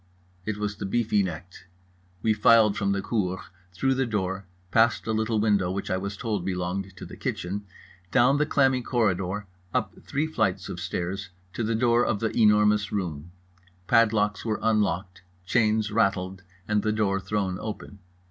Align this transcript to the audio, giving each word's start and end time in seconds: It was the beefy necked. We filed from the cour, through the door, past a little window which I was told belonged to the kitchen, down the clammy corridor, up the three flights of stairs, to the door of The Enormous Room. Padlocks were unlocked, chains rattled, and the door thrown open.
It 0.47 0.57
was 0.57 0.77
the 0.77 0.87
beefy 0.87 1.21
necked. 1.21 1.67
We 2.23 2.33
filed 2.33 2.75
from 2.75 2.91
the 2.91 3.03
cour, 3.03 3.39
through 3.71 3.93
the 3.93 4.07
door, 4.07 4.47
past 4.71 5.05
a 5.05 5.11
little 5.11 5.39
window 5.39 5.69
which 5.69 5.91
I 5.91 5.97
was 5.97 6.17
told 6.17 6.43
belonged 6.43 6.97
to 6.97 7.05
the 7.05 7.15
kitchen, 7.15 7.67
down 8.09 8.37
the 8.37 8.47
clammy 8.47 8.81
corridor, 8.81 9.45
up 9.75 9.93
the 9.93 10.01
three 10.01 10.25
flights 10.25 10.69
of 10.69 10.79
stairs, 10.79 11.29
to 11.53 11.63
the 11.63 11.75
door 11.75 12.03
of 12.03 12.19
The 12.19 12.35
Enormous 12.35 12.91
Room. 12.91 13.31
Padlocks 13.85 14.43
were 14.43 14.57
unlocked, 14.63 15.21
chains 15.45 15.91
rattled, 15.91 16.41
and 16.67 16.81
the 16.81 16.91
door 16.91 17.19
thrown 17.19 17.59
open. 17.59 17.99